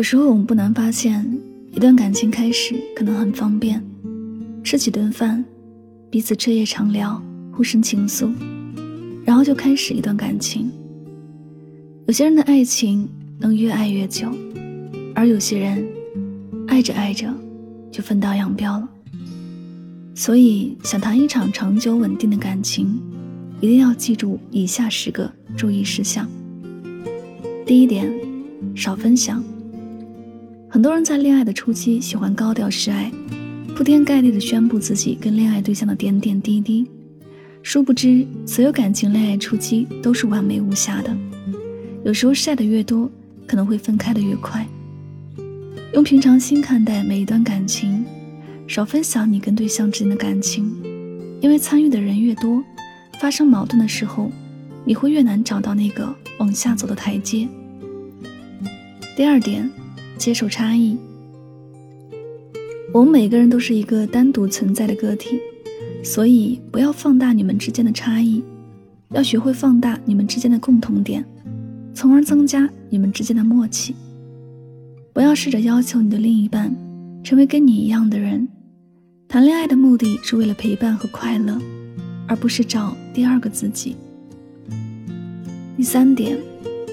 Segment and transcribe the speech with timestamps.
[0.00, 1.30] 有时候我们不难发现，
[1.72, 3.84] 一段感情开始可能很方便，
[4.64, 5.44] 吃几顿饭，
[6.08, 7.22] 彼此彻夜长聊，
[7.52, 8.32] 互生情愫，
[9.26, 10.70] 然后就开始一段感情。
[12.06, 13.06] 有些人的爱情
[13.38, 14.32] 能越爱越久，
[15.14, 15.86] 而有些人
[16.66, 17.30] 爱着爱着
[17.92, 18.88] 就分道扬镳了。
[20.14, 22.98] 所以，想谈一场长久稳定的感情，
[23.60, 26.26] 一定要记住以下十个注意事项。
[27.66, 28.10] 第一点，
[28.74, 29.44] 少分享。
[30.72, 33.10] 很多人在恋爱的初期喜欢高调示爱，
[33.74, 36.86] 铺天盖地的宣布自己跟恋爱对象的点点滴滴。
[37.60, 41.14] 殊不知，所有感情恋爱初期都是完美无瑕的。
[42.04, 43.10] 有时候晒得越多，
[43.48, 44.64] 可能会分开的越快。
[45.92, 48.04] 用平常心看待每一段感情，
[48.68, 50.72] 少分享你跟对象之间的感情，
[51.40, 52.62] 因为参与的人越多，
[53.18, 54.30] 发生矛盾的时候，
[54.84, 57.48] 你会越难找到那个往下走的台阶。
[59.16, 59.68] 第二点。
[60.20, 60.98] 接受差异。
[62.92, 65.40] 我们每个人都是一个单独存在的个体，
[66.04, 68.42] 所以不要放大你们之间的差异，
[69.12, 71.24] 要学会放大你们之间的共同点，
[71.94, 73.94] 从而增加你们之间的默契。
[75.14, 76.76] 不要试着要求你的另一半
[77.24, 78.46] 成为跟你一样的人。
[79.26, 81.58] 谈恋爱的目的是为了陪伴和快乐，
[82.28, 83.96] 而不是找第二个自己。
[85.78, 86.36] 第三点，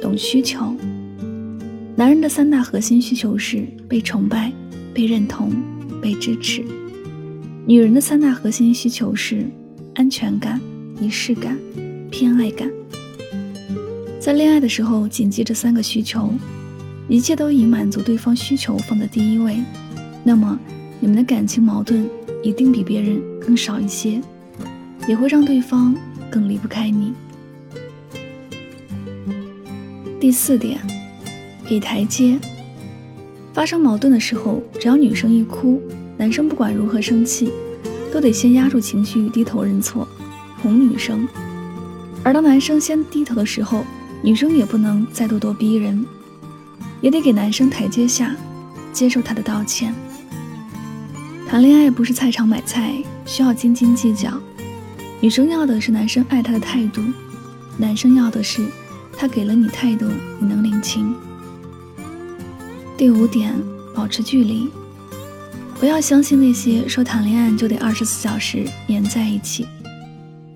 [0.00, 0.74] 懂需求。
[1.94, 4.50] 男人的三大核心需求是被崇拜、
[4.94, 5.52] 被认同、
[6.00, 6.62] 被支持；
[7.66, 9.44] 女人的三大核心需求是
[9.94, 10.58] 安全感、
[10.98, 11.58] 仪式感、
[12.10, 12.70] 偏爱感。
[14.18, 16.32] 在恋爱的时候，谨记这三个需求，
[17.08, 19.62] 一切都以满足对方需求放在第一位，
[20.24, 20.58] 那么
[20.98, 22.08] 你们的感情矛盾
[22.42, 24.18] 一定比别人更少一些，
[25.06, 25.94] 也会让对方
[26.30, 27.12] 更离不开你。
[30.18, 30.80] 第四点。
[31.72, 32.38] 给台阶。
[33.54, 35.80] 发生矛盾的时候，只要女生一哭，
[36.18, 37.50] 男生不管如何生气，
[38.12, 40.06] 都得先压住情绪，低头认错，
[40.62, 41.26] 哄女生。
[42.22, 43.86] 而当男生先低头的时候，
[44.22, 46.04] 女生也不能再咄咄逼人，
[47.00, 48.36] 也得给男生台阶下，
[48.92, 49.94] 接受他的道歉。
[51.48, 54.30] 谈恋爱不是菜场买菜，需要斤斤计较。
[55.22, 57.00] 女生要的是男生爱她的态度，
[57.78, 58.62] 男生要的是
[59.16, 60.04] 他给了你态度，
[60.38, 61.14] 你能领情。
[63.02, 63.52] 第五点，
[63.92, 64.68] 保持距离，
[65.80, 69.66] 不要相信那些说谈恋爱就得二十四小时黏在一起。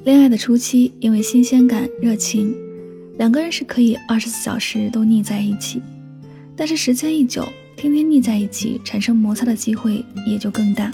[0.04, 2.54] 恋爱的初期，因为新鲜感、热情，
[3.18, 5.82] 两个人是可以二十四小时都腻在一起。
[6.54, 7.44] 但是时间一久，
[7.76, 10.88] 天天腻在一起，产生摩擦的机会也就更大。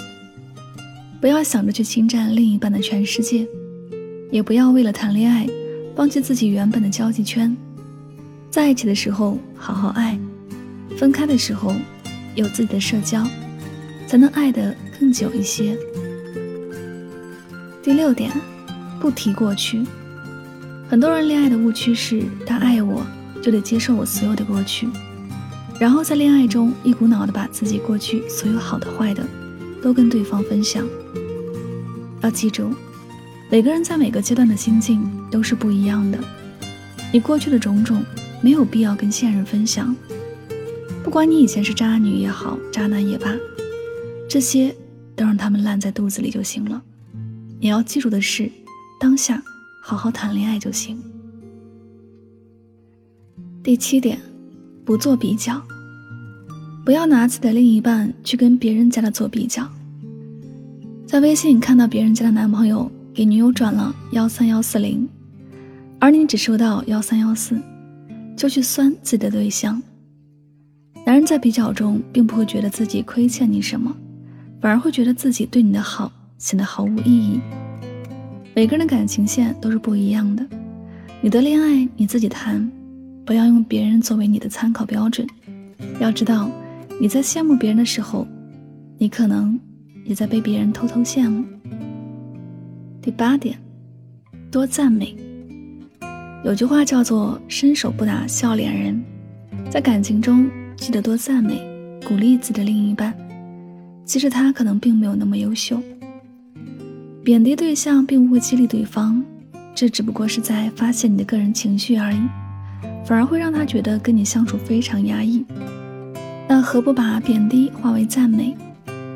[1.20, 3.46] 不要想着去侵占另一半的全世界，
[4.30, 5.46] 也不要为了谈恋爱，
[5.94, 7.54] 放弃自己原本的交际圈。
[8.48, 10.18] 在一起的时候，好好爱。
[11.02, 11.74] 分开的时候，
[12.36, 13.26] 有自己的社交，
[14.06, 15.76] 才能爱得更久一些。
[17.82, 18.30] 第六点，
[19.00, 19.82] 不提过去。
[20.88, 23.04] 很多人恋爱的误区是，他爱我
[23.42, 24.88] 就得接受我所有的过去，
[25.80, 29.26] 然后在恋爱中一股脑的把自己过去所有好的坏的
[29.82, 30.86] 都跟对方分享。
[32.20, 32.72] 要记住，
[33.50, 36.18] 每个人在每个阶段的心境都是不一样的，
[37.12, 38.04] 你过去的种种
[38.40, 39.92] 没有必要跟现任分享。
[41.02, 43.34] 不管你以前是渣女也好，渣男也罢，
[44.28, 44.74] 这些
[45.14, 46.80] 都让他们烂在肚子里就行了。
[47.60, 48.50] 你要记住的是，
[48.98, 49.42] 当下
[49.82, 50.98] 好好谈恋爱就行。
[53.62, 54.18] 第七点，
[54.84, 55.60] 不做比较，
[56.84, 59.68] 不要拿自己的另一半去跟别人家的做比较。
[61.06, 65.06] 在微信看到别人家的男朋友给女友转了幺三幺四零，
[65.98, 67.60] 而你只收到幺三幺四，
[68.36, 69.82] 就去酸自己的对象。
[71.04, 73.94] 男人在比较中，并不会觉得自己亏欠你什么，
[74.60, 77.40] 反而会觉得自己对你的好显得毫无意义。
[78.54, 80.46] 每个人的感情线都是不一样的，
[81.20, 82.70] 你的恋爱你自己谈，
[83.24, 85.26] 不要用别人作为你的参考标准。
[85.98, 86.48] 要知道，
[87.00, 88.26] 你在羡慕别人的时候，
[88.96, 89.58] 你可能
[90.04, 91.44] 也在被别人偷偷羡慕。
[93.00, 93.58] 第八点，
[94.52, 95.16] 多赞美。
[96.44, 99.02] 有句话叫做“伸手不打笑脸人”，
[99.68, 100.48] 在感情中
[100.82, 101.62] 记得多赞美、
[102.04, 103.14] 鼓励自己的另一半，
[104.04, 105.80] 其实他可能并没有那么优秀。
[107.22, 109.22] 贬低对象并不会激励对方，
[109.76, 112.18] 这只不过是在发泄你的个人情绪而已，
[113.06, 115.44] 反而会让他觉得跟你相处非常压抑。
[116.48, 118.56] 那何不把贬低化为赞美？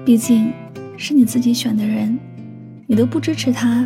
[0.05, 0.53] 毕竟
[0.97, 2.17] 是你自己选的人，
[2.87, 3.85] 你都不支持他，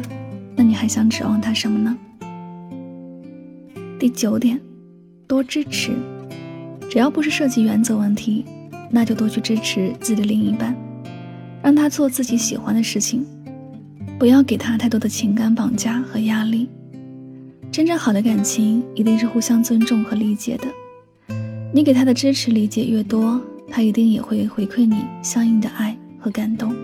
[0.54, 1.96] 那你还想指望他什么呢？
[3.98, 4.60] 第九点，
[5.26, 5.92] 多支持。
[6.90, 8.44] 只要不是涉及原则问题，
[8.90, 10.76] 那就多去支持自己的另一半，
[11.62, 13.24] 让他做自己喜欢的事情。
[14.18, 16.68] 不要给他太多的情感绑架和压力。
[17.70, 20.64] 真正好的感情一定是互相尊重和理解的。
[21.72, 23.40] 你给他的支持理解越多，
[23.70, 26.74] 他一定也会回馈你相应的爱和感动。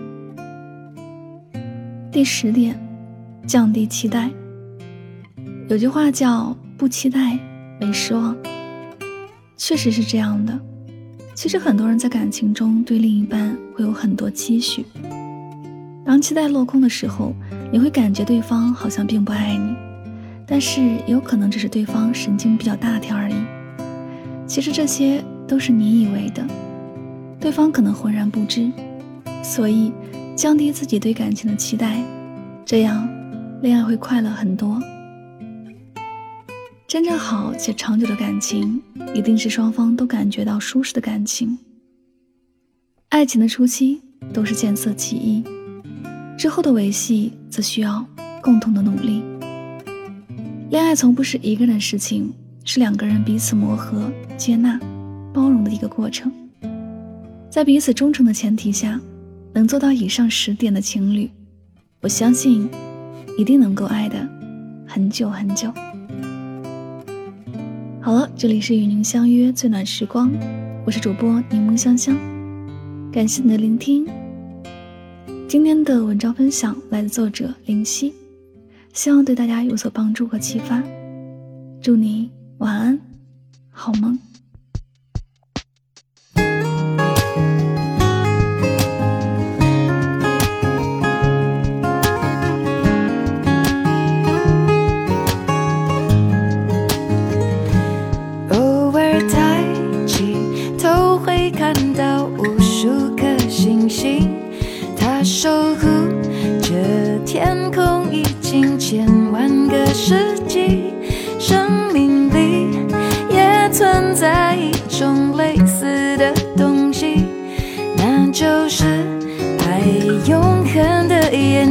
[2.13, 2.79] 第十点，
[3.45, 4.29] 降低期待。
[5.67, 7.37] 有句话叫“不期待，
[7.81, 8.33] 没失望”，
[9.57, 10.57] 确实是这样的。
[11.35, 14.85] 其实很多人在感情中对另一半会有很多期许。
[16.05, 17.33] 当期待落空的时候，
[17.71, 19.75] 你会感觉对方好像并不爱你，
[20.47, 23.35] 但是有可能只是对方神经比较大条而已。
[24.47, 26.47] 其实这些都是你以为的，
[27.39, 28.71] 对方可能浑然不知。
[29.43, 29.91] 所以，
[30.35, 32.01] 降低自己对感情的期待，
[32.65, 33.07] 这样
[33.61, 34.81] 恋爱会快乐很多。
[36.87, 38.81] 真正好且长久的感情，
[39.13, 41.57] 一定是双方都感觉到舒适的感情。
[43.09, 44.01] 爱情的初期
[44.33, 45.43] 都是见色起意。
[46.37, 48.05] 之后的维系则需要
[48.41, 49.21] 共同的努力。
[50.69, 54.79] 恋爱从不是一个人的事情，是两个人彼此磨合、接纳、
[55.33, 56.31] 包容的一个过程。
[57.49, 58.97] 在彼此忠诚的前提下，
[59.51, 61.29] 能做到以上十点的情侣，
[61.99, 62.69] 我相信
[63.37, 64.25] 一定能够爱的
[64.87, 65.69] 很久很久。
[68.07, 70.31] 好了，这里是与您相约最暖时光，
[70.85, 72.15] 我是主播柠檬香香，
[73.11, 74.07] 感谢你的聆听。
[75.45, 78.13] 今天的文章分享来自作者林夕，
[78.93, 80.81] 希望对大家有所帮助和启发。
[81.81, 82.97] 祝你晚安，
[83.71, 84.17] 好梦。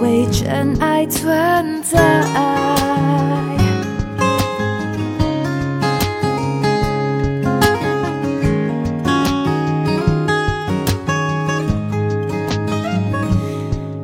[0.00, 1.98] 为真爱存在。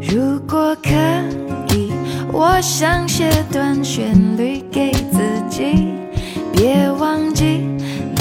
[0.01, 0.91] 如果可
[1.75, 1.93] 以，
[2.33, 5.89] 我想写段旋律给自己，
[6.53, 7.67] 别忘记，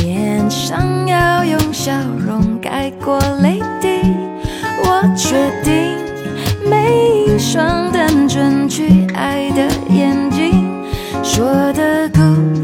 [0.02, 1.92] 脸上要用笑
[2.26, 4.02] 容盖过泪滴。
[4.84, 5.98] 我决定，
[6.70, 10.66] 每一双单纯去爱的眼睛，
[11.24, 12.20] 说的故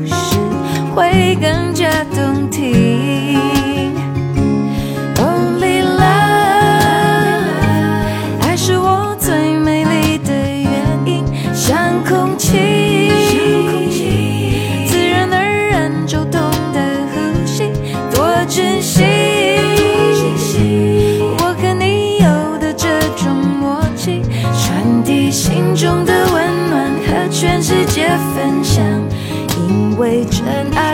[0.08, 0.36] 事
[0.96, 3.61] 会更加动听。
[30.22, 30.91] 因为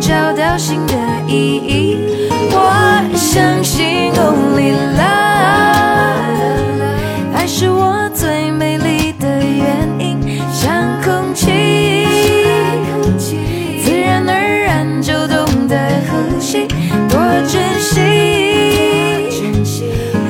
[0.00, 0.94] 找到新的
[1.28, 1.98] 意义。
[2.52, 5.04] 我相信 Only Love，
[7.36, 12.06] 爱是我最美丽的原因，像空气，
[13.84, 14.32] 自然而
[14.66, 15.76] 然就懂得
[16.08, 16.66] 呼吸，
[17.08, 18.00] 多珍惜。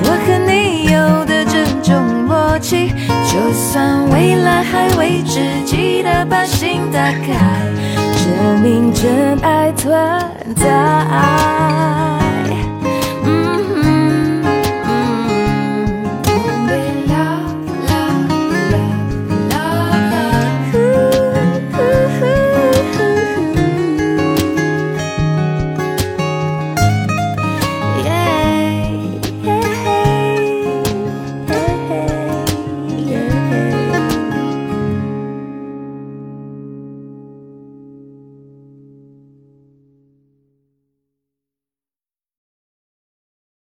[0.03, 0.51] 我和你
[0.93, 1.89] 有的这种
[2.27, 2.93] 默契，
[3.27, 7.29] 就算未来还未知，记得把心打开，
[8.17, 9.50] 证明真爱
[9.81, 10.20] 存在。